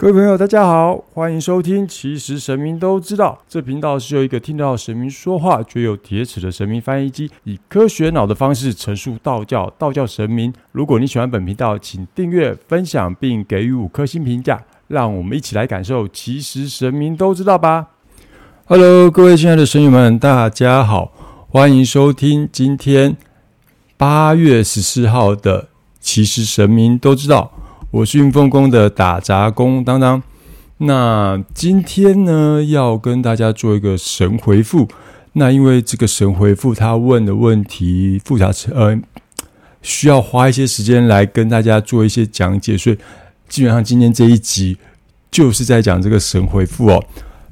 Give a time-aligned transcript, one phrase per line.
[0.00, 1.84] 各位朋友，大家好，欢迎收听。
[1.84, 10.54] 其实神明都知道，这频道是由一个听到神明说话却有铁齿的神明翻译机，以科学脑的方式陈述道教、道教神明。
[10.70, 16.06] 如果你喜欢本频道，请订阅、分享并给予五颗星评价，让我们一起来感受。
[16.06, 17.88] 其实神明都知道吧
[18.66, 21.12] ？Hello，各位亲爱的神友们，大家好，
[21.48, 23.16] 欢迎收听今天
[23.96, 25.62] 八月十四号的
[25.98, 27.50] 《其实神明都知道》。
[27.90, 30.22] 我是运丰宫的打杂工当当，
[30.76, 34.86] 那今天呢要跟大家做一个神回复。
[35.32, 39.00] 那因为这个神回复他问的问题复杂，呃，
[39.80, 42.98] 需要花一些时间来跟大家做一些讲解，所以
[43.48, 44.76] 基本上今天这一集
[45.30, 47.02] 就是在讲这个神回复哦。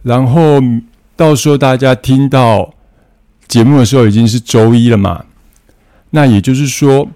[0.03, 0.61] 然后
[1.17, 2.75] 到时候大家听到
[3.49, 5.25] 节目的时候已经是周一了嘛，
[6.11, 7.09] 那也就是说。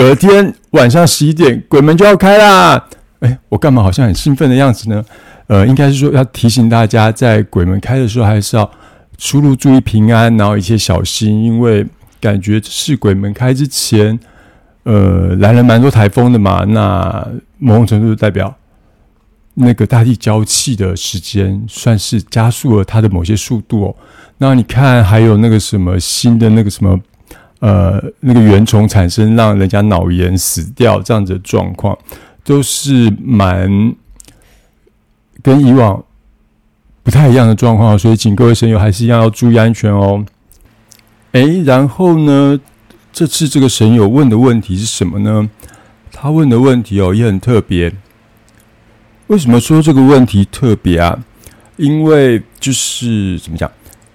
[0.00, 2.82] 隔天晚上十一点，鬼门就要开啦！
[3.18, 5.04] 哎，我干嘛好像很兴奋的样子呢？
[5.46, 8.68] 呃，应该是说要提醒大家，在鬼门开的时候，还是要
[9.18, 11.86] 出入注意平安，然后一切小心，因为
[12.18, 14.18] 感觉是鬼门开之前，
[14.84, 16.64] 呃，来了蛮多台风的嘛。
[16.64, 18.56] 那某种程度代表
[19.52, 23.96] 那个大地交气的时间，算是加速了它的某些速度哦。
[24.38, 26.98] 那你看，还有那个什么新的那个什么。
[27.60, 31.96] 呃，那个原虫产生让人家脑炎死掉这样子的状况，
[32.42, 33.94] 都是蛮
[35.42, 36.02] 跟以往
[37.02, 40.24] 不太一样的状况，所以请各位神友还是一样要注意安全哦。
[41.32, 42.58] 哎，然后呢，
[43.12, 45.48] 这次这个神友问的问题是什么呢？
[46.10, 47.92] 他问的问题哦也很特别。
[49.26, 51.22] 为什么说这个问题特别啊？
[51.76, 53.70] 因为就是怎么讲？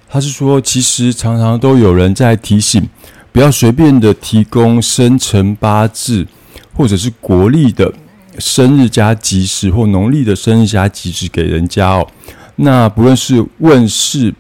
[0.10, 2.90] 他是说，其实常常都有人在提醒。
[3.36, 6.26] 不要随便的提供生辰八字，
[6.74, 7.94] 或者是国历的
[8.40, 12.08] 生日加吉时，或农历的生日加吉时给人家哦。
[12.56, 14.34] 那不论是问世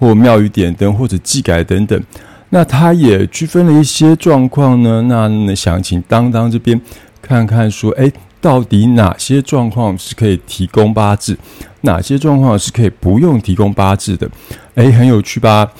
[0.00, 2.02] 或庙宇点灯或者祭改等等，
[2.48, 5.00] 那他也区分了一些状况呢。
[5.02, 6.80] 那想请当当这边
[7.22, 8.10] 看看说，哎，
[8.40, 11.38] 到底哪些状况是可以提供八字，
[11.82, 14.28] 哪些状况是可以不用提供八字的？
[14.74, 15.70] 哎，很有趣吧？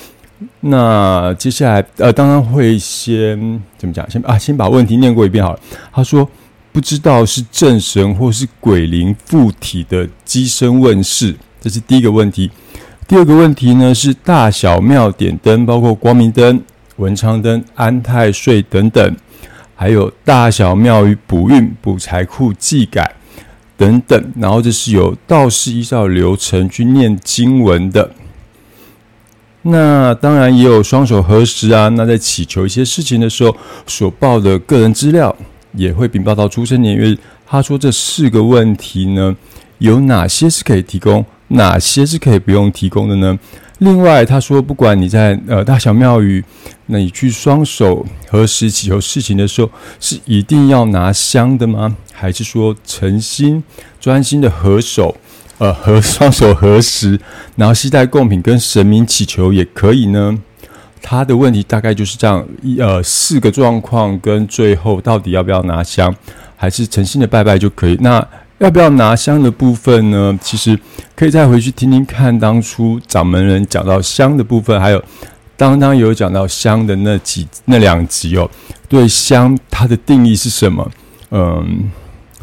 [0.60, 3.38] 那接下来，呃，当然会先
[3.76, 4.08] 怎么讲？
[4.10, 5.60] 先啊，先把问题念过一遍好了。
[5.92, 6.26] 他说
[6.72, 12.50] ：“不知道是正神或是鬼灵附体的机身问世，这是第一个问题。
[13.06, 16.62] 第二个问题呢是大小庙点灯，包括光明灯、
[16.96, 19.16] 文昌灯、安太岁等等，
[19.74, 23.14] 还有大小庙宇补运、补财库、祭改
[23.76, 24.32] 等等。
[24.36, 28.10] 然后这是由道士依照流程去念经文的。”
[29.62, 31.88] 那当然也有双手合十啊。
[31.90, 33.54] 那在祈求一些事情的时候，
[33.86, 35.34] 所报的个人资料
[35.74, 37.16] 也会禀报到出生年月。
[37.46, 39.36] 他说这四个问题呢，
[39.78, 43.38] 有哪些是可以提供，哪些是可以不用提供的呢？
[43.78, 46.44] 另外他说，不管你在呃大小庙宇，
[46.86, 51.96] 那你去双手合十祈求事情的时候，是一定要拿香的吗？
[52.12, 53.62] 还是说诚心
[53.98, 55.16] 专心的合手？
[55.60, 57.20] 呃，合 双手合十，
[57.54, 60.36] 然后携带贡品跟神明祈求也可以呢。
[61.02, 66.14] 他的问题大概就是这样，一呃四个状况跟最后到底要不要拿香，
[66.56, 67.96] 还是诚心的拜拜就可以。
[68.00, 68.26] 那
[68.56, 70.38] 要不要拿香的部分呢？
[70.42, 70.78] 其实
[71.14, 75.02] 可以再回去听听看，当初掌门人讲到香的部分，还有
[75.58, 78.50] 当当有讲到香的那几那两集哦。
[78.88, 80.90] 对香它的定义是什么？
[81.30, 81.90] 嗯。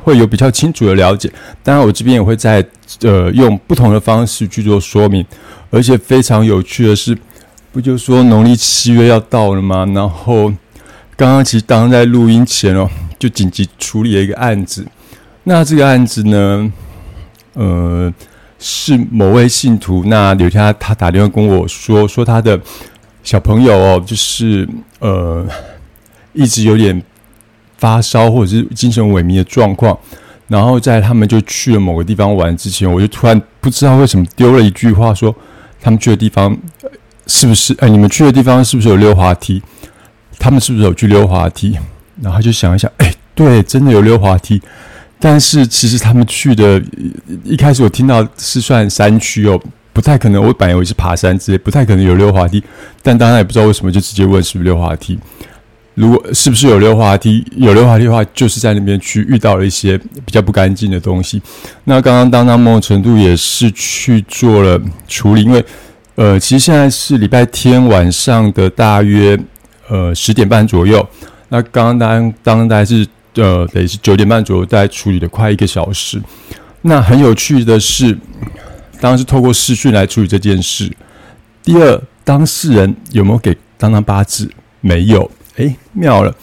[0.07, 1.29] 会有比较清楚的了解，
[1.61, 2.65] 当然我这边也会在
[3.01, 5.25] 呃用不同的方式去做说明，
[5.69, 7.17] 而且非常有趣的是，
[7.73, 9.85] 不就说农历七月要到了吗？
[9.93, 10.49] 然后
[11.17, 14.87] 刚刚其实当在录音前哦，就紧急处理了一个案子，
[15.43, 16.71] 那这个案子呢，
[17.55, 18.13] 呃
[18.59, 22.57] 是某位信徒，那留下他打电话跟我说，说他的
[23.23, 24.65] 小朋友哦，就是
[24.99, 25.45] 呃
[26.31, 27.03] 一直有点。
[27.77, 29.97] 发烧或者是精神萎靡的状况，
[30.47, 35.33] 然后在他们就去了某个地方玩之前，我就突然不知道为什么丢了一句话说
[35.81, 36.57] ：“他们去的地方
[37.27, 37.75] 是不是？
[37.79, 39.61] 哎，你们去的地方是不是有溜滑梯？
[40.39, 41.77] 他们是不是有去溜滑梯？”
[42.21, 44.61] 然后就想一想，哎，对，真的有溜滑梯。
[45.19, 46.81] 但是其实他们去的
[47.43, 49.59] 一开始我听到是算山区哦，
[49.91, 50.43] 不太可能。
[50.43, 52.63] 我本来以为是爬山之类，不太可能有溜滑梯。
[53.01, 55.17] 但当然也不知道为什么，就直接问是不是溜滑梯。
[55.97, 57.43] 如果是不是有溜滑梯？
[57.55, 61.41] 有溜滑梯的话，就是在那边去遇到了一些比较不干净的东西。
[61.85, 65.65] 那刚刚当当某种程度也是去做了处理，因为
[66.13, 69.35] 呃，其实现在是礼拜天晚上的大约
[69.87, 71.03] 呃十点半左右。
[71.49, 73.03] 那刚刚当当大概是
[73.33, 76.21] 呃得是九点半左右，在处理了快一个小时。
[76.83, 78.15] 那很有趣的是，
[79.01, 80.95] 当然是透过视讯来处理这件事。
[81.63, 84.47] 第二，当事人有没有给当当八字？
[84.79, 85.29] 没有。
[85.57, 86.33] 哎，妙了，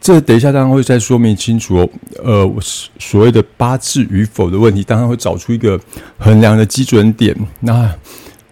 [0.00, 1.88] 这等一下当然会再说明清楚哦。
[2.22, 5.80] 呃，我所谓的八字与否的问题，当然会找出一个
[6.18, 7.34] 衡量的基准点。
[7.60, 7.90] 那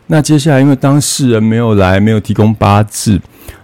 [0.06, 3.20] 那接下来，因为当事人没有来，没有提供八字，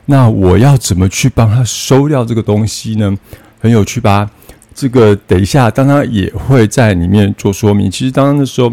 [0.07, 3.17] 那我要怎么去帮他收掉这个东西呢？
[3.59, 4.31] 很有趣吧？
[4.75, 7.91] 这个等一下，当然也会在里面做说明。
[7.91, 8.73] 其实当时的时候，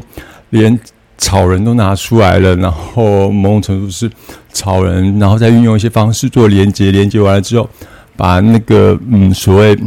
[0.52, 0.78] 连
[1.18, 4.10] 草人都拿出来了，然后某种程度是
[4.52, 7.70] 草人，然后再运用一些方式做连接，连接完了之后，
[8.18, 9.78] 把那个嗯所谓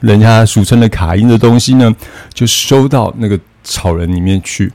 [0.00, 1.94] 人家俗称的卡音的东西呢，
[2.32, 4.70] 就收到那个草人里面去，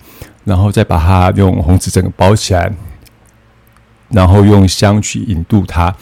[0.45, 2.71] 然后再把它用红纸整个包起来，
[4.09, 5.93] 然后用香去引渡它。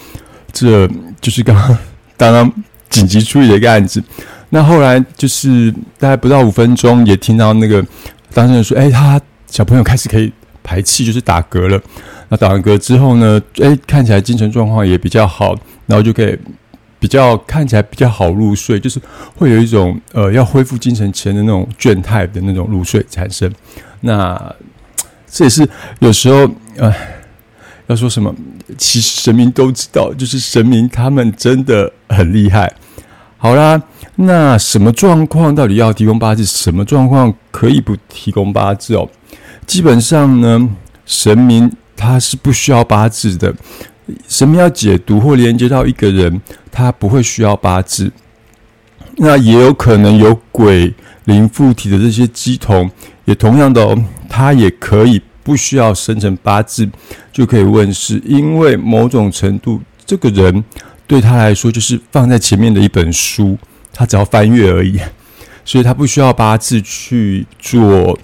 [0.54, 0.88] 这
[1.20, 1.78] 就是刚刚
[2.16, 2.54] 刚刚
[2.90, 4.02] 紧急处理的一个案子。
[4.50, 7.86] 那后来就是大概不到五分钟，也听到那个
[8.34, 9.20] 当事人说：“哎，他
[9.58, 10.32] 小朋友开始可以
[10.62, 11.82] 排气，就是打嗝了。
[12.30, 15.56] 那打完嗝之后呢，哎，看起来精神状况也比较好，
[15.88, 16.38] 然后就可以
[17.00, 19.02] 比较看起来比较好入睡，就是
[19.36, 23.52] 会有一种呃要恢复精神前的那种倦态的那种入睡产生。
[24.02, 24.40] 那
[25.26, 25.68] 这也是
[26.02, 26.94] 有时候呃
[27.88, 28.32] 要说什么，
[28.78, 32.72] 其实神明都知道，就是神明他们真的很厉害。
[33.40, 33.82] 好啦。
[34.20, 36.44] 那什么状况到底要提供八字？
[36.44, 39.08] 什么状况可以不提供八字哦？
[39.68, 40.70] 基本上呢，
[41.06, 43.54] 神明他是不需要八字的。
[44.28, 46.42] 神明要解读或连接到一个人，
[46.72, 48.12] 他不会需要八字。
[49.18, 50.94] 那也有可能有鬼
[51.26, 52.90] 灵附体的这些鸡童，
[53.26, 56.90] 也同样的哦，他也可以不需要生成八字
[57.34, 60.64] 就可以问世，因为某种程度，这个人
[61.06, 63.58] 对他来说就是放在前面的一本书。
[63.92, 65.00] 他只要翻阅而已，
[65.66, 68.18] 所以他不需要八字去做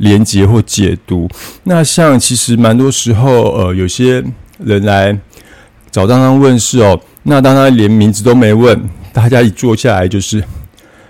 [0.00, 1.28] 连接或解读。
[1.64, 4.22] 那像其实蛮多时候，呃，有些
[4.58, 5.16] 人来
[5.90, 8.78] 找当当问事哦，那当当连名字都没问，
[9.12, 10.42] 大家一坐下来就是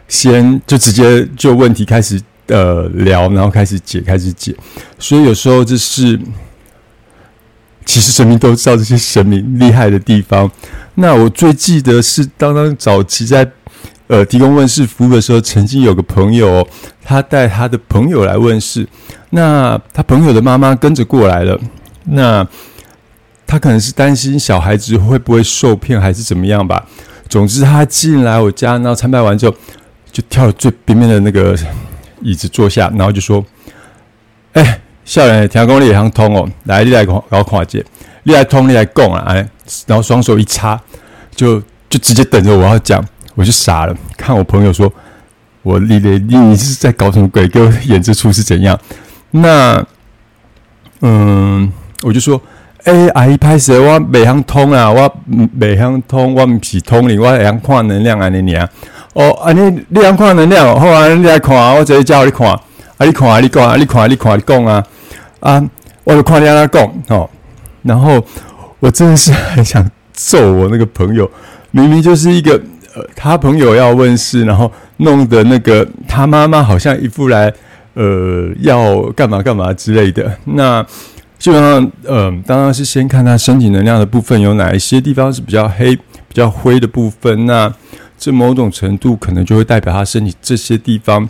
[0.06, 4.54] 先就直接就问题开始呃聊，然后开始解，开始解。
[4.98, 6.19] 所以有时候这是
[7.84, 10.50] 其实神明都知道这些神明厉害的地方。
[10.96, 13.50] 那我最记得是当当早期在。
[14.10, 16.66] 呃，提供问世服务的时候，曾经有个朋友，
[17.00, 18.84] 他带他的朋友来问世，
[19.30, 21.56] 那他朋友的妈妈跟着过来了，
[22.06, 22.44] 那
[23.46, 26.84] 他可能是担心小孩子会不会受骗，还是怎么样吧。
[27.28, 29.54] 总之，他进来我家，然后参拜完之后，
[30.10, 31.56] 就跳最边边的那个
[32.20, 33.44] 椅子坐下，然后就说
[34.54, 37.86] ：“哎，校园听讲你也想通哦，来，你来搞搞跨界，
[38.24, 39.48] 你来通，你来供啊！”哎，
[39.86, 40.80] 然后双手一插，
[41.36, 43.00] 就就直接等着我要讲。
[43.37, 44.93] 我就傻了，看我朋友说
[45.62, 47.49] ：“我你你你是在搞什么鬼？
[47.49, 48.79] 给我演这出是怎样？”
[49.31, 49.82] 那
[51.00, 51.73] 嗯，
[52.03, 52.38] 我就说
[52.85, 55.09] ：“哎，阿姨拍摄我北向通啊，我
[55.59, 58.69] 北向通，我唔是通灵，我想看能量啊，你你啊，
[59.15, 62.61] 哦，啊你你想看能量，好啊，你来看啊，我直接叫你看，啊
[63.06, 64.85] 你看啊，你讲啊，你看啊，你看你讲啊，
[65.41, 65.71] 啊，
[66.05, 67.31] 我就看你那讲哦，
[67.82, 68.23] 然后
[68.81, 71.31] 我真的是很想揍我那个朋友，
[71.71, 72.61] 明明就是一个。
[72.94, 77.52] 呃，他朋友要问事，然后弄得那个他妈妈好像一副来，
[77.94, 80.36] 呃，要干嘛干嘛之类的。
[80.44, 80.84] 那
[81.38, 87.46] 基本上，呃，当然是先看他身体能量的部分有哪一些地方是比较黑、比较灰的部分。
[87.46, 87.72] 那
[88.19, 91.29] 这某种程度可能就会代表他身体这些地方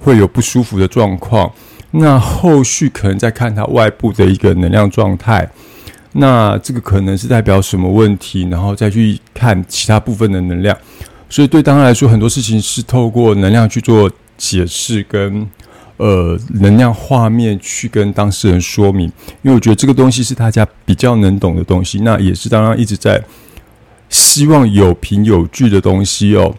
[0.00, 1.52] 会有不舒服的状况。
[1.92, 5.48] 那后续可能再看他外部的一个能量状态。
[6.18, 10.74] 那这个可能是代表什么问题，然后再去看其他部分的能量，
[11.28, 15.46] 所以对当然来说，很多事情是透过能量去做解释，跟
[15.98, 19.04] 呃能量画面去跟当事人说明，
[19.42, 23.22] 因为我觉得这个东西是大家比较能懂的东西，那也是当然一直在
[24.08, 26.54] 希望有凭有据的东西哦。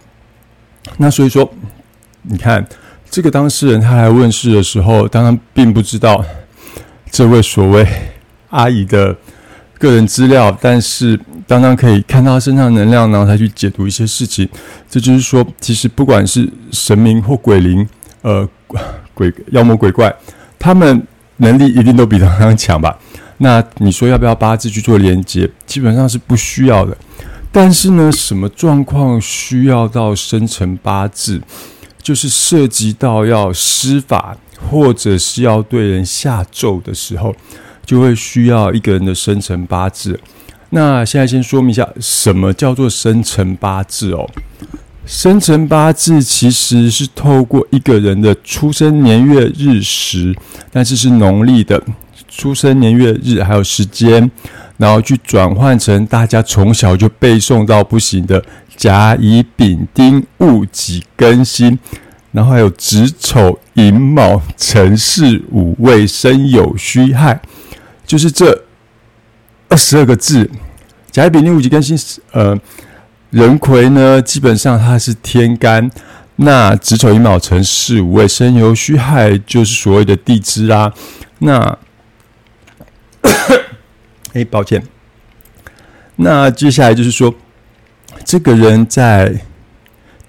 [0.97, 1.51] 那所以说，
[2.21, 2.63] 你看
[3.09, 6.23] 这个当事人他来问事的时候，当然并不知道
[7.09, 7.87] 这位所谓
[8.49, 9.17] 阿姨的。
[9.79, 14.47] 个人资料，但是当当可以看到身上能量，然后他去解读一些事情。
[14.89, 17.87] 这就是说，其实不管是神明或鬼灵，
[18.21, 18.47] 呃，
[19.13, 20.13] 鬼妖魔鬼怪，
[20.57, 21.05] 他们
[21.37, 22.97] 能力一定都比当当强吧？
[23.37, 25.49] 那你说要不要八字去做连接？
[25.65, 26.97] 基本上是不需要的。
[27.51, 31.41] 但是呢，什么状况需要到生成八字？
[32.01, 34.37] 就是涉及到要施法，
[34.69, 37.35] 或者是要对人下咒的时候。
[37.87, 40.19] 就会需要一个人的生辰八字。
[40.71, 44.29] 那现在先说明一下，什么叫做生辰八字哦？
[45.05, 50.35] 生辰八字其实是透过一个人的出生年月日时，
[50.69, 51.81] 但是是农历的
[52.27, 54.29] 出生年月日还有时间，
[54.75, 58.43] 然后去转换成大家从小就背诵到不行的
[58.75, 61.79] 甲乙丙丁戊己庚辛，
[62.33, 67.41] 然后还有子丑寅卯辰巳午未申酉戌亥，
[68.07, 68.63] 就是这
[69.69, 70.49] 二十二个字。
[71.11, 71.97] 甲乙丙丁戊己庚辛，
[72.31, 72.59] 呃，
[73.31, 75.89] 壬癸呢，基本上它是天干，
[76.37, 80.93] 那子丑寅卯辰巳午未申酉戌亥，就是所谓的地支啦。
[81.39, 81.77] 那，
[84.33, 84.83] 哎，抱歉，
[86.17, 87.33] 那接下来就是说，
[88.23, 89.41] 这个人在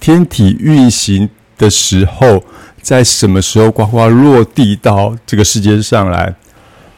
[0.01, 2.45] 天体运行的时候，
[2.81, 6.35] 在什么时候呱呱落地到这个世界上来？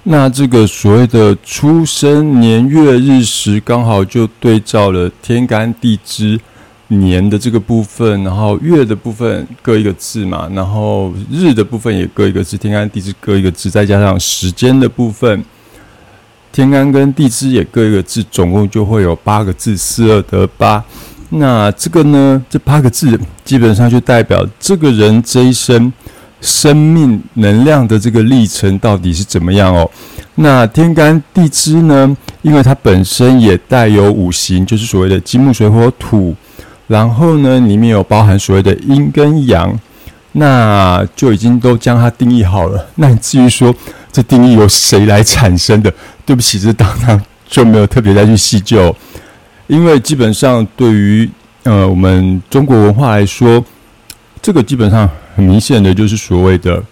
[0.04, 6.40] 那这个所谓的出生年月日时，刚好就对照了天干地支
[6.88, 15.45] 年的这个部分，然后月的部分各一个字嘛，然后日的部分也各一个字，天干地支各一个字，再加上时间的部分，
[16.50, 20.83] 天干跟地支也各一个字，总共就会有八个字，四二得八。
[21.28, 25.92] 那这个呢，这八个字基本上就代表这个人这一生。
[26.40, 29.90] 生命能量的这个历程到底是怎么样哦？
[30.37, 32.16] 那天干地支呢？
[32.40, 36.35] 因为它本身也带有五行，就是所谓的金木水火土，
[36.87, 39.78] 然后呢，里面有包含所谓的阴跟阳，
[40.32, 42.87] 那就已经都将它定义好了。
[42.94, 43.75] 那至于说
[44.11, 45.92] 这定义由谁来产生的，
[46.25, 48.97] 对不起，这当然就没有特别再去细究，
[49.66, 51.28] 因为基本上对于
[51.64, 53.62] 呃我们中国文化来说，
[54.40, 55.06] 这个基本上。
[55.40, 56.82] 很明显的就是所谓的，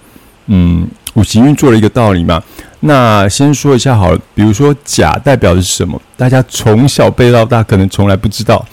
[0.47, 2.43] 嗯，五行运作的一个道理嘛。
[2.81, 6.00] 那先说一下好了，比如说甲代表的是什么？
[6.17, 8.64] 大家从小背到大，可能从来不知道。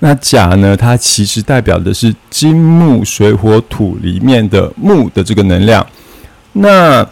[0.00, 5.86] 那甲呢，它其实代表的是金木水火土里面的木的这个能量。
[6.52, 7.06] 那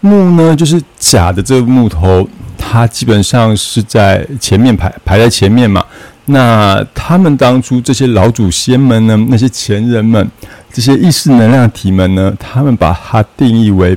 [0.00, 5.84] 木呢，就是甲的这个木头，它基本上是在前面排排在前面嘛。
[6.30, 9.16] 那他们当初这些老祖先们呢？
[9.30, 10.30] 那些前人们，
[10.70, 12.34] 这些意识能量体们呢？
[12.38, 13.96] 他们把它定义为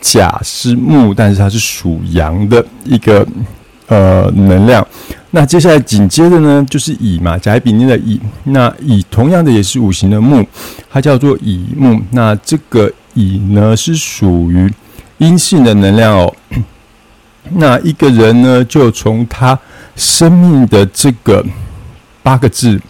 [0.00, 3.26] 甲是木，但是它是属阳的一个
[3.88, 4.86] 呃能量。
[5.32, 8.20] 那接下来紧接着呢，就是乙嘛，甲乙丙丁的乙。
[8.44, 10.46] 那乙同样的也是五行的木，
[10.88, 12.00] 它叫做乙木。
[12.12, 14.72] 那这个乙呢，是属于
[15.18, 16.32] 阴性的能量哦。
[17.50, 19.58] 那一个人呢，就从他。
[19.96, 21.44] 生命的这个
[22.22, 22.80] 八个字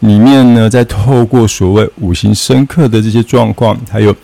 [0.00, 4.14] 里面呢，在透过所谓五行深刻的这些状况，还有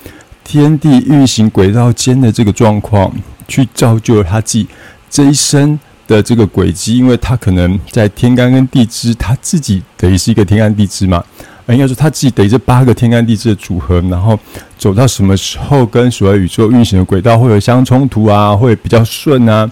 [0.43, 3.13] 天地运行轨道间的这个状况，
[3.47, 4.67] 去造就了他自己
[5.11, 6.97] 这一生的这个轨迹。
[6.97, 11.25] 因为他可能在天干跟地支，他自己等于是一个天干地支嘛，
[11.69, 14.39] 应该说他自己等于这八个天干地支的组合，然后
[14.79, 19.71] 走到什么时候跟所谓宇宙运行的轨道会有相冲突啊，会比较顺啊。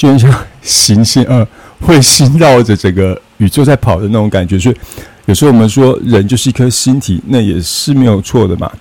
[0.00, 1.46] 就像行星二
[1.86, 4.76] 彗星绕着整个宇宙在跑的那种感觉，所以
[5.26, 8.72] 有时候我们说人就是一颗星体，那也是没有错的嘛。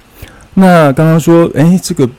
[0.54, 2.10] 那刚刚说，哎，这个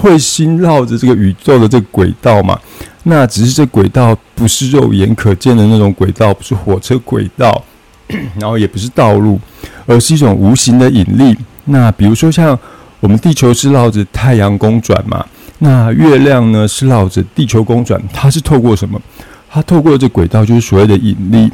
[0.00, 2.56] 彗星绕着这个宇宙的这个轨道嘛，
[3.02, 7.64] 那只是这轨道不是肉眼可见的那种轨道，不是火车轨道，
[8.38, 9.40] 然后也不是道路，
[9.86, 11.36] 而是一种无形的引力。
[11.64, 12.56] 那比如说像
[13.00, 15.26] 我们地球是绕着太阳公转嘛。
[15.62, 19.00] 那月亮呢是绕着地球公转，它是透过什么？
[19.48, 21.50] 它透过这轨道，就是所谓的引力。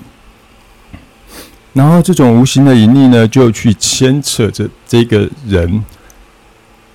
[1.72, 5.84] 然后这种无形的引力呢，就去牵扯着这个人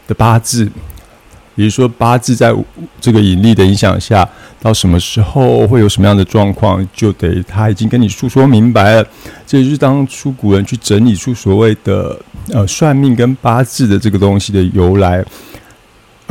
[0.08, 0.72] 的八字。
[1.54, 2.56] 比如说八字在
[3.02, 4.28] 这个引力的影响下，
[4.62, 9.08] 到什么时候会有什么样的状况，就得他已经跟你诉说明白了。
[9.46, 12.18] 这就是当初古人去整理出所谓的
[12.54, 15.24] 呃算命跟八字的这个东西的由来。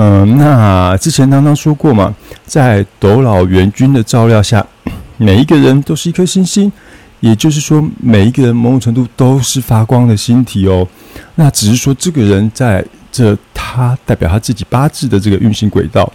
[0.02, 2.14] 嗯，那之前刚刚说过嘛，
[2.46, 4.66] 在斗老元君的照料下，
[5.18, 6.72] 每一个人都是一颗星星，
[7.20, 10.88] 也就是说，每一个人某种程度都是发光的星体哦。
[11.34, 16.10] 那只是说，这个人在这他代表他自己八字的这个运行轨道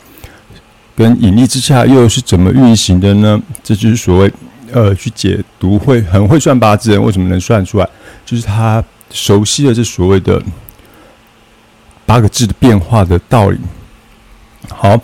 [0.95, 3.39] 跟引力之下，又是怎么运行的呢？
[3.63, 4.33] 这就是所谓
[4.71, 7.87] 呃，去解读会很会算八字人为什么能算出来，
[8.25, 10.41] 就是他熟悉的这所谓的。
[12.07, 13.57] 八个字的变化的道理。
[14.85, 15.01] 好，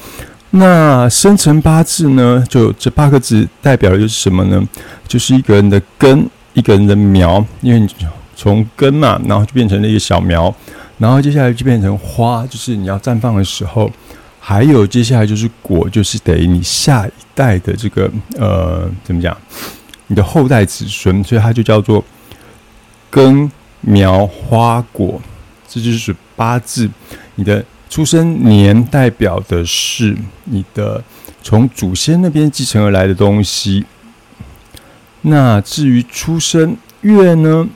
[0.51, 2.45] 那生辰八字呢？
[2.47, 4.63] 就这八个字代表的就是什么呢？
[5.07, 7.43] 就是一个人的根，一个人的苗。
[7.61, 7.89] 因为
[8.35, 10.53] 从根嘛，然后就变成了一个小苗，
[10.99, 13.91] 然后接下来就变成花，就是你要绽放的时候。
[14.39, 18.07] 还有接下来就是果，就是等于你下一代的这个
[18.37, 19.35] 呃，怎么讲？
[20.05, 22.03] 你的后代子孙，所以它就叫做
[23.09, 25.19] 根苗花果，
[25.67, 26.87] 这就是八字。
[27.33, 31.03] 你的出生年代表的是你的
[31.43, 33.83] 从祖先那边继承而来的东西。
[35.23, 37.67] 那至于出生月呢，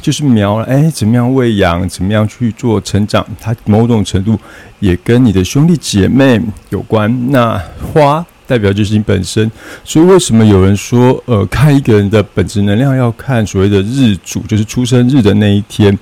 [0.00, 0.64] 就是苗了。
[0.64, 4.40] 哎，怎么样喂养，怎么样去做成长，它某种程度
[4.80, 7.30] 也跟你的兄弟姐妹有关。
[7.30, 8.24] 那花。
[8.46, 9.50] 代表就是你本身，
[9.84, 15.94] 所以为什么有人说，呃，看一个人的本质能量要看所谓的日主，就是出生日的那一天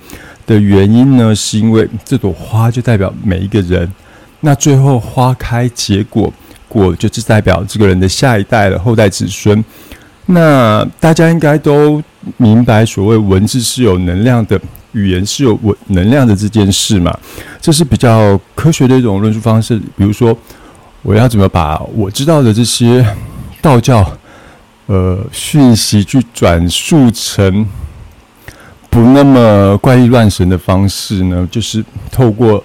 [0.46, 1.34] 的原因呢？
[1.34, 3.90] 是因为这朵花就代表每一个人，
[4.40, 6.32] 那最后花开结果，
[6.68, 9.64] 果就是代表这个人的下一代了，后代子孙。
[10.26, 12.02] 那大家应该都
[12.36, 14.60] 明白，所谓文字是有能量的，
[14.92, 17.16] 语言是有文能量的这件事嘛？
[17.60, 20.36] 这是比较科学的一种论述方式，比如说。
[21.02, 23.06] 我要怎么把我知道的这些
[23.62, 24.04] 道教
[24.86, 27.64] 呃讯息去转述成
[28.88, 31.46] 不那么怪异乱神的方式呢？
[31.50, 32.62] 就是透过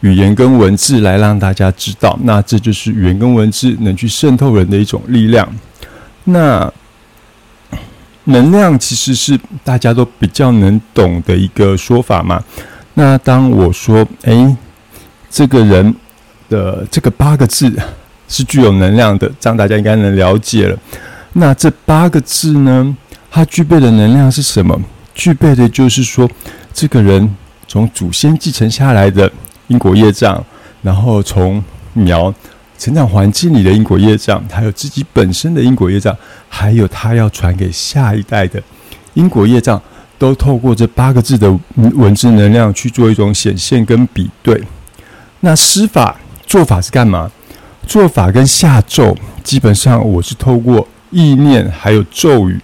[0.00, 5.48] 语言跟文字来让大家知道，那这就是语言跟文字能去渗透人的一种力量。
[6.24, 6.72] 那
[8.24, 12.42] 能量其实是大家都比较能懂的一个说法嘛。
[12.94, 14.56] 那当我说，哎，
[15.30, 15.94] 这个人。
[16.48, 17.74] 的这个八个字
[18.28, 20.78] 是具有能量的，这样大家应该能了解了。
[21.32, 22.94] 那这八个字呢，
[23.30, 24.78] 它具备的能量是什么？
[25.14, 26.28] 具备的就是说，
[26.72, 27.34] 这个人
[27.66, 29.30] 从祖先继承下来的
[29.68, 30.44] 因果业障，
[30.82, 32.34] 然后从苗
[32.78, 36.16] 成长环境里的因果业障，还有自己本身的因果业障，
[36.48, 38.62] 还有他要传给下一代的
[39.14, 39.80] 因果业障，
[40.18, 44.62] 都透过这八个字的文字能量去做一种显现跟比对。
[45.40, 46.16] 那施法。
[46.44, 47.30] 做法是干嘛？
[47.86, 52.60] 做法跟下咒，基本上我是透过意念还有咒语，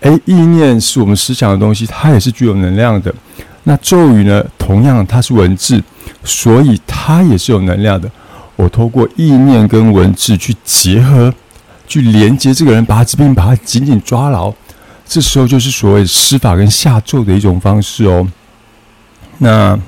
[0.00, 3.14] 诶，意念是我们思想的东西，它也是具有能量的。
[3.64, 4.44] 那咒语呢？
[4.58, 5.82] 同样它是文字，
[6.24, 8.10] 所以它也是有能量的。
[8.56, 11.32] 我透过意念跟文字去结合，
[11.86, 14.52] 去连接这个人，把他治病，把他紧紧抓牢。
[15.06, 18.26] 这时候就是所谓施法跟下咒的一种方式哦。
[19.38, 19.78] 那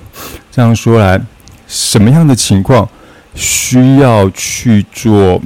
[0.51, 1.21] 这样说来。
[1.69, 2.87] 什么样的情况
[3.35, 5.41] 需要去做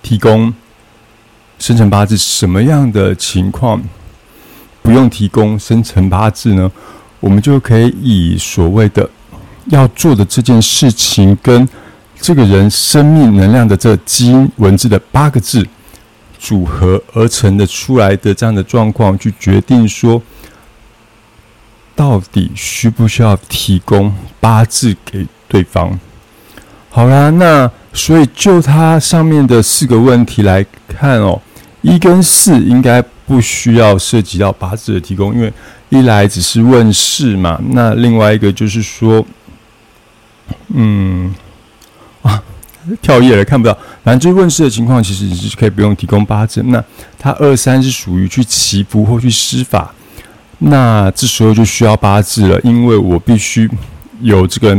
[0.00, 0.54] 提供
[1.58, 2.16] 生辰八字？
[2.16, 3.82] 什么样的情况
[4.82, 6.70] 不用提供生辰八字呢？
[7.20, 9.08] 我们就可以以所谓的
[9.66, 11.68] 要做的这件事情跟
[12.20, 15.66] 这个人生命能量的这基因文字的八个字
[16.38, 20.22] 组合而成的出来的这样的状况，去决定说。
[21.98, 25.98] 到底需不需要提供八字给对方？
[26.90, 31.40] 好啦，那所以就它上面的四个问题来看哦，
[31.86, 35.52] 一跟四应该不需要涉及到八字的提供，因为
[35.88, 37.60] 一来只是问事嘛。
[37.70, 39.24] 那另外一个就是说，
[40.74, 41.32] 嗯，
[42.22, 42.42] 啊，
[43.00, 46.60] 跳页了看不到，反正就是问事的情况，其实你是可以不用提供八字。
[46.64, 46.82] 那
[47.16, 49.94] 他二三是属于去祈福或去施法。
[50.58, 53.70] 那这时候就需要八字了，因为我必须
[54.22, 54.76] 有这个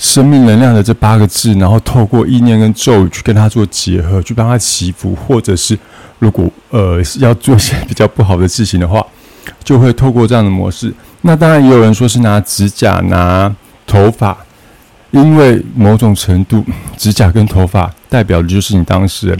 [0.00, 5.78] 生命能量的这八个字，然后透过意念跟咒语去跟他做结合，去帮他祈福，或者是
[6.18, 9.04] 如果呃要做一些比较不好的事情的话，
[9.62, 10.92] 就会透过这样的模式。
[11.20, 13.54] 那当然也有人说是拿指甲、拿
[13.86, 14.34] 头发，
[15.10, 16.64] 因为某种程度
[16.96, 19.38] 指甲跟头发代表的就是你当事人。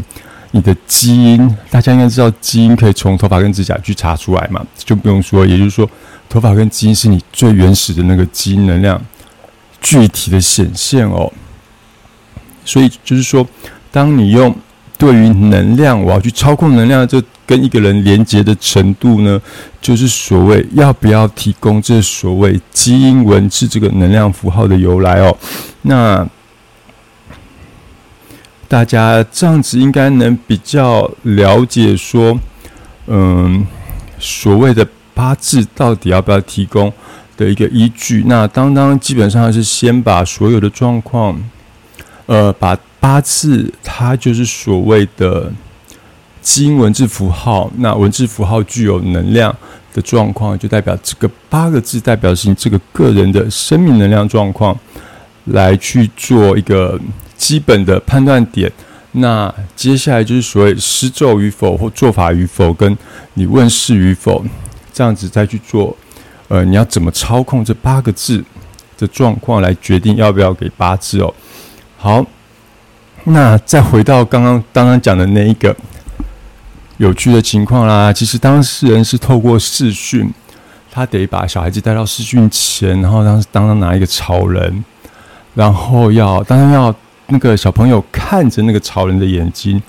[0.53, 5.46] 你的基因，大家应该知道，基因可以从头发跟指甲去查出来嘛，就不用说。
[5.46, 5.88] 也就是说，
[6.29, 9.01] 头发跟基因是你最原始的那个基因能量
[9.81, 11.33] 具体的显现哦。
[12.64, 13.47] 所以就是说，
[13.90, 14.55] 当你用
[14.97, 19.40] 对于能量，我要去操控能量，这跟一个人连接的程度呢，
[19.81, 25.37] 就是所谓要不要提供这所谓基因文字这个能量符号的由来哦。
[25.83, 26.27] 那。
[28.69, 32.38] 大家这样子应该能比较了解说，
[33.09, 33.66] 嗯，
[34.21, 36.93] 所谓的八字到底要不要提供
[37.40, 38.22] 的一个依据。
[38.26, 41.37] 那当当基本上是先把所有的状况，
[42.26, 45.50] 呃，把八字它就是所谓的
[46.42, 49.57] 基因文字符号，那文字符号具有能量
[49.94, 54.79] 的状况，就代表这个八个字代表是你这个个人的生命能量状况，
[55.46, 57.00] 来去做一个。
[57.40, 58.70] 基本的判断点，
[59.12, 62.94] 那接下来就是所谓施咒与否或做法与否，跟
[63.33, 64.44] 你问世与否，
[64.92, 65.96] 这样子再去做。
[66.50, 68.44] 呃，你要怎么操控这八个字
[68.98, 71.32] 的状况来决定要不要给八字哦？
[71.96, 72.26] 好，
[73.22, 75.74] 那再回到刚刚刚刚讲的那一个
[76.96, 78.12] 有趣的情况啦。
[78.12, 80.28] 其实当事人是透过视讯，
[80.90, 84.84] 他得把小孩子带到视讯前，然后当当当拿一个草人，
[85.54, 86.92] 然后要当然要
[87.28, 89.80] 那个小朋友看着那个草人的眼睛，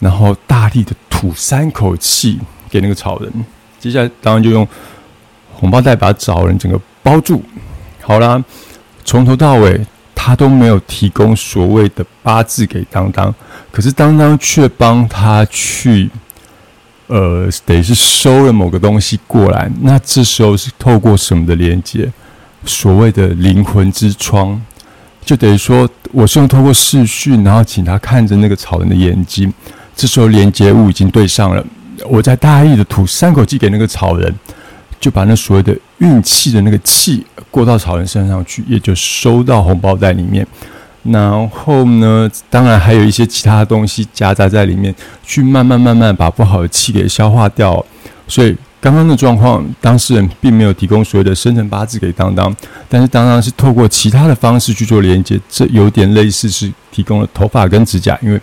[0.00, 3.32] 然后大力的吐三口气给那个草人。
[3.78, 4.66] 接下来当然就用
[5.58, 7.42] 红包袋把草人整个包住。
[8.02, 8.44] 好啦，
[9.04, 9.80] 从头到尾。
[10.18, 13.32] 他都没有提供所谓的八字给当当，
[13.70, 16.10] 可是当当却帮他去，
[17.06, 19.70] 呃，等于是收了某个东西过来。
[19.82, 22.10] 那这时候是透过什么的连接？
[22.64, 24.60] 所谓的灵魂之窗，
[25.24, 29.52] 就等于说，我是用透过视讯，然后请他看着那个草人的眼睛。
[29.94, 31.64] 这时候连接物已经对上了，
[32.08, 34.34] 我在大意的吐三口气给那个草人。
[34.98, 40.46] 就把那所谓的运气的那个气过到草人身上去，也就收到红包袋里面。
[41.04, 44.92] 然后呢，当然还有一些其他的东西夹杂在里面，
[45.24, 47.84] 去慢慢慢慢把不好的气给消化掉。
[48.26, 52.52] 所以刚刚的状况，当事人并没有提供所谓的生辰八字给当当，
[52.88, 58.40] 但是当当是透过其他的方式去做连接，这有点类似是提供了头发跟指甲，因为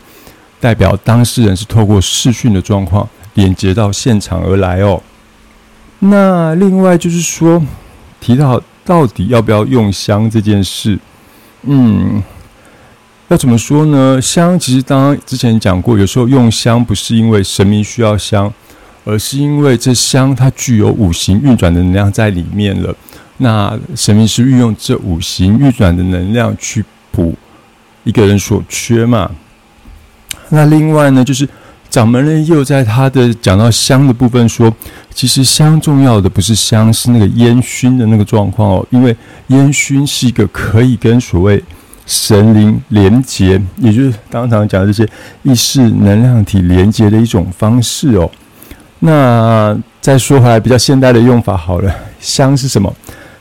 [0.62, 5.02] 代表当事人是透过视讯的状况连接到现场而来哦。
[6.06, 7.64] 那另外就是说，
[8.20, 11.00] 提到到底要不要用香这件事，
[11.62, 12.22] 嗯，
[13.30, 14.22] 要怎么说呢？
[14.22, 18.54] 香其实刚刚之前讲过，有时候用香不是因为神明需要香，
[19.06, 22.94] 而是因为这香它具有五行运转的能量在里面了。
[23.38, 27.34] 那神明是运用这五行运转的能量去补
[28.04, 29.32] 一个人所缺嘛？
[30.50, 31.48] 那另外呢，就是。
[31.94, 34.74] 掌门人又在他的讲到香的部分说，
[35.14, 38.88] 其实香重要的不是香，是那个烟熏的那个状况哦。
[38.90, 39.16] 因为
[39.50, 41.64] 烟熏是一个可以跟所谓
[42.08, 45.08] 神灵连接，也就是刚刚讲的这些
[45.44, 48.28] 意识能量体连接的一种方式哦。
[48.98, 52.92] 那再说回来，比较现代的用法好了，香是什么？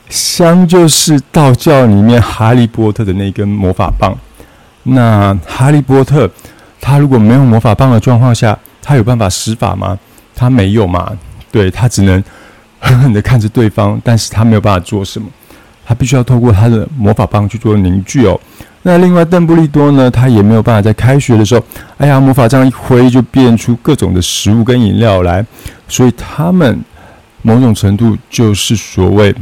[0.09, 4.15] 香就是道教里面哈利波特的那根魔法棒。
[4.83, 6.29] 那哈利波特。
[6.85, 9.97] 他如果没有魔法棒的状况下，他有办法施法吗？
[10.35, 11.09] 他没有嘛？
[11.49, 12.21] 对他只能
[12.77, 15.25] 狠狠的看着对方，但是他没有办法做什么。
[15.85, 18.37] 他必须要透过他的魔法棒去做凝聚哦。
[18.81, 20.11] 那另外邓布利多呢？
[20.11, 21.63] 他也没有办法在开学的时候，
[21.97, 25.45] 哎呀，魔法杖一挥就变出各种的食物跟饮料来。
[25.87, 26.83] 所以他们
[27.43, 29.33] 某种程度就是所谓，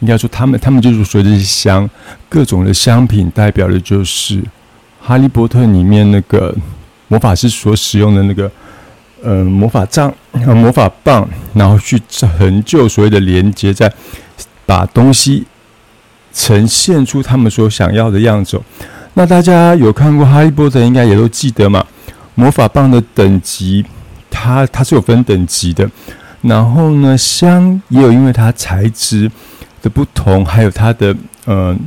[0.00, 1.88] 应该说他们他们就是所谓的香，
[2.28, 4.42] 各种的香品代表的就是。
[5.06, 6.52] 哈利波特里面那个
[7.06, 8.50] 魔法师所使用的那个
[9.22, 10.12] 呃魔法杖
[10.44, 13.92] 和魔法棒，然后去成就所谓的连接，在
[14.66, 15.46] 把东西
[16.32, 18.60] 呈现出他们所想要的样子。
[19.14, 21.86] 那大家有看过哈利波特，应该也都记得嘛？
[22.34, 23.86] 魔法棒的等级，
[24.28, 25.88] 它它是有分等级的。
[26.42, 29.30] 然后呢，香也有因为它材质
[29.80, 31.14] 的不同，还有它的
[31.46, 31.78] 嗯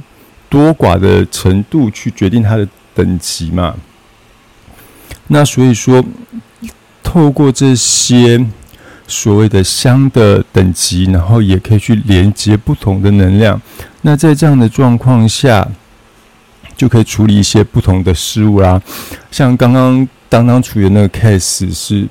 [0.47, 2.65] 多寡的程度，去决定它的。
[2.99, 3.73] 等级嘛，
[5.27, 6.03] 那所以说，
[7.01, 8.45] 透过这些
[9.07, 13.61] 所谓的香的等级，然后也可以去连接不同的能量。
[14.01, 15.65] 那在这样的状况下，
[16.75, 18.81] 就可以处理一些不同的事物啦。
[19.31, 22.05] 像刚刚当当处理的那个 case 是，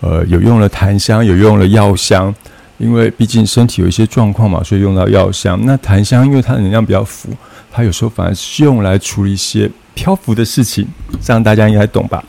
[0.00, 2.34] 呃，有用了檀香，有用了药香，
[2.78, 5.60] 因为毕竟身体有一些状况嘛，所以用到药香。
[5.66, 7.28] 那檀香因为它的能量比较浮，
[7.70, 9.70] 它有时候反而是用来处理一些。
[10.00, 10.88] 漂浮的事情，
[11.20, 12.24] 这样大家应该懂吧？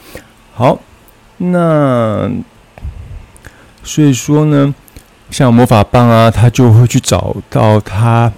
[0.53, 0.77] 好，
[1.37, 2.29] 那
[3.81, 4.75] 所以说呢，
[5.29, 8.29] 像魔法棒啊，它就会去找到它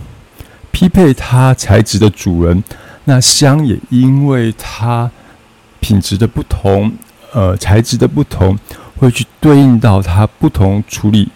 [0.69, 2.63] 匹配它材质的主人。
[3.05, 5.09] 那香也因为它
[5.79, 6.93] 品质的不同，
[7.33, 8.55] 呃，材质的不同，
[8.99, 11.27] 会去对应到它不同处理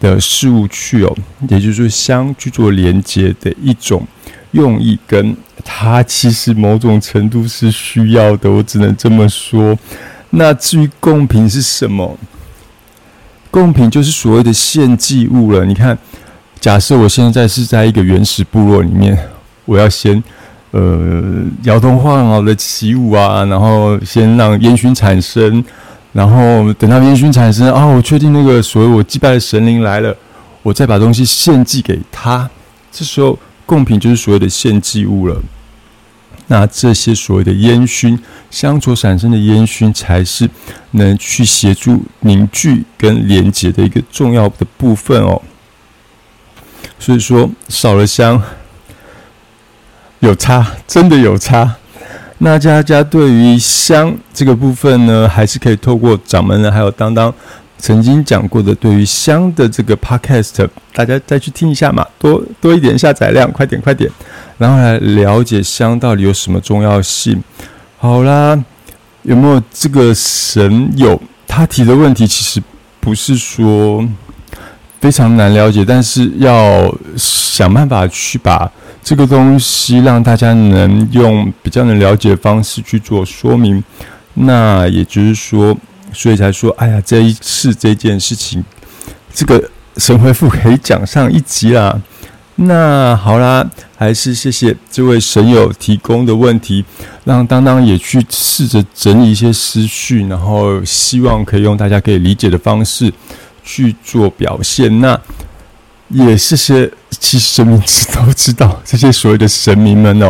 [0.00, 1.16] 的事物去哦。
[1.48, 4.04] 也就是说，香去做连接的一种
[4.52, 5.36] 用意跟。
[5.62, 9.78] 它其实某种程度是需要的，我只能这么说。
[10.30, 12.18] 那至于贡品是什么？
[13.50, 15.66] 贡品就是所谓的献祭物了。
[15.66, 15.96] 你看，
[16.58, 19.16] 假设我现在是在一个原始部落里面，
[19.66, 20.24] 我要先
[20.70, 25.62] 呃摇头晃脑的起舞啊，然后先让烟熏产生，
[26.14, 30.16] 然后等到烟熏产生啊，我确定那个所谓我祭拜的神灵来了，
[30.62, 32.48] 我再把东西献祭给他。
[32.90, 33.38] 这时候。
[33.70, 35.40] 贡品就是所谓的献祭物了，
[36.48, 38.18] 那这些所谓的烟熏
[38.50, 40.50] 香所产生的烟熏，才是
[40.90, 45.40] 能去协助凝聚跟连接的一个重要的部分哦。
[46.98, 48.42] 所以说少了香
[50.18, 51.76] 有差，真的有差。
[52.38, 57.32] 那家家对于香这个部分呢，还是可以透过掌门人还有当当
[57.80, 64.10] 曾经讲过的对于香的这个 podcast，大家再去听一下嘛，多多一点下载量，快点快点，
[64.58, 67.42] 然后来了解香到底有什么重要性。
[67.98, 68.62] 好啦，
[69.22, 72.26] 有没有这个神友他提的问题？
[72.26, 72.62] 其实
[73.00, 74.06] 不是说
[75.00, 78.70] 非常难了解，但是要想办法去把。
[79.02, 83.82] 这个东西让大家能用比较能了解的方式去做说明，
[84.34, 85.74] 那也就是说，
[86.12, 88.64] 所以才说，哎呀，这一次这件事情，
[89.32, 92.00] 这个神回复可以讲上一集啦。
[92.56, 96.84] 那好啦，还是谢谢这位神友提供的问题，
[97.24, 103.12] 让当当也去试着整理一些思绪，然后希望可以用大家可以理解的方式
[103.64, 105.00] 去做表现。
[105.00, 105.20] 那。
[106.12, 110.28] 也谢谢，其实神明知都知道，这些所谓的神明们哦，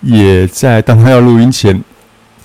[0.00, 1.84] 也在当他要录音前，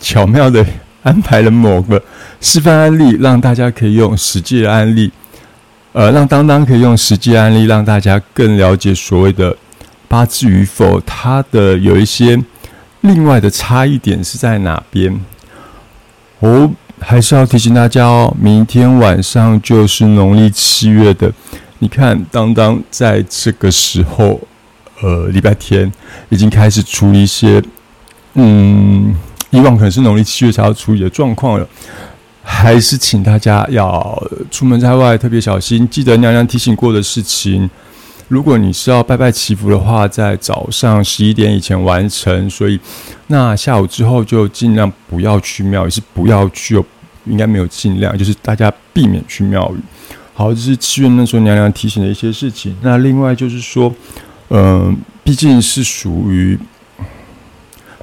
[0.01, 0.65] 巧妙的
[1.07, 2.03] 安排了某个
[2.41, 5.09] 示范案例，让大家可以用实际的案例，
[5.93, 9.55] 呃，让当当可以用实际案例，让大家更了解所谓的
[10.09, 12.37] 八字与否，它的有一些
[13.01, 15.17] 另外的差异点是在哪边。
[16.39, 21.31] 哦，还是要提醒大家哦，明天晚上就是农历七月的。
[21.79, 24.41] 你看，当当在这个时候，
[25.01, 25.91] 呃，礼拜天
[26.29, 27.61] 已经开始处理一些，
[28.33, 29.15] 嗯，
[29.57, 31.67] 以往可能是农历七月才要处理的状况了。
[32.49, 37.69] 还是请大家要出门在外特别小心，记得娘娘提醒过的事情。
[38.29, 42.79] 如果你是要拜拜祈福的话，在早上十一点以前完成，所以
[43.27, 46.81] 那下午之后就尽量不要去庙，也是不要去，
[47.25, 49.79] 应该没有尽量，就是大家避免去庙宇。
[50.33, 52.73] 好，这是七月那时候娘娘提醒的一些事情。
[52.81, 53.93] 那另外就是说，
[54.49, 56.57] 嗯，毕竟是属于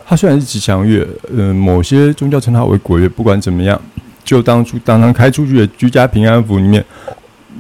[0.07, 3.09] 它虽然是吉祥月，嗯，某些宗教称它为鬼月。
[3.09, 3.81] 不管怎么样，
[4.25, 6.85] 就当初当当开出去的居家平安符里面，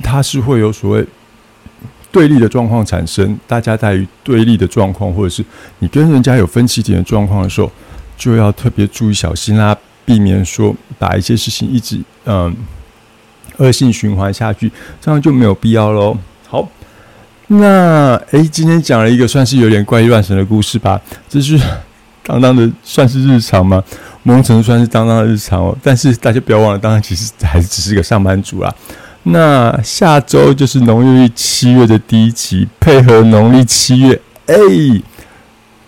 [0.02, 1.04] 它是会有所谓
[2.12, 3.38] 对立的状况产生。
[3.46, 5.44] 大家在于对立的状况，或者是
[5.78, 7.70] 你跟人家有分歧点的状况的时候，
[8.16, 12.54] 就要特别注意小心啦，避免说把一些事情一直嗯。
[13.58, 14.68] 恶性循环下去，
[15.00, 16.18] 这样就没有必要喽。
[16.48, 16.68] 好，
[17.46, 21.00] 那诶，今天讲了一个算是有点怪异乱神的故事吧。
[21.28, 21.56] 这是
[22.24, 23.82] 当当的，算是日常吗？
[24.22, 25.76] 某种程度算是当当的日常哦。
[25.82, 28.74] 但是大家不要忘了，当然其实还是只是个上班族啦。
[29.24, 34.54] 那下周就是农历七月的第一集，配合农历七月，哎，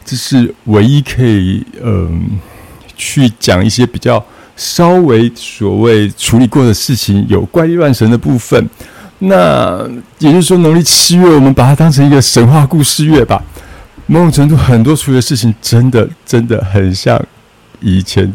[0.04, 2.38] 这是唯一可以嗯
[2.96, 4.24] 去讲一些比较。
[4.58, 8.66] 稍微所谓处理过的事情有怪力乱神的部分，
[9.18, 9.86] 那
[10.18, 13.44] 也就是说农历七月，我们把它当成一个神话故事月吧。
[14.06, 17.20] 某种程度，很多处理的事情真的真的很像
[17.80, 18.32] 以前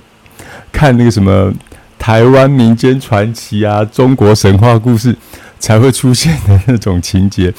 [0.72, 1.52] 看那个什么
[1.98, 5.16] 台湾民间传奇啊、中国神话故事
[5.60, 7.54] 才会出现的那种情节。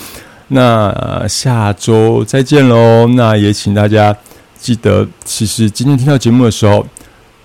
[0.48, 3.07] 那下周再见喽！
[3.09, 4.14] 那也请大家
[4.59, 6.87] 记得，其实今天听到节目的时候。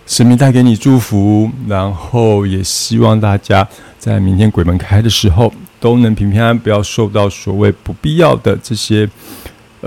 [0.09, 3.67] 神明带给你祝福，然后也希望大家
[3.99, 9.05] 在明天鬼门开的时候都能平平安安，不要受到所谓不必要的这些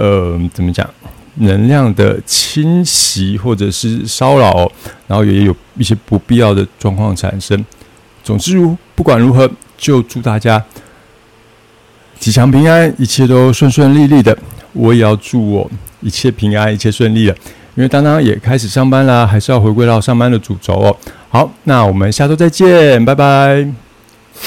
[0.00, 0.88] 呃怎么讲
[1.36, 4.70] 能量的侵袭或者是骚扰，
[5.06, 7.64] 然后也有一些不必要的状况产生。
[8.24, 10.62] 总之，如不管如何，就祝大家
[12.18, 14.36] 吉祥平安，一切都顺顺利利的。
[14.72, 17.34] 我也要祝我一切平安，一切顺利的。
[17.76, 20.96] 因为当当也开始上班啦，还是要回归到上班的主轴哦。
[21.28, 23.89] 好，那我们下周再见，拜拜。